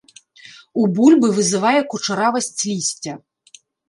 [0.83, 3.13] У бульбы вызывае кучаравасць лісця.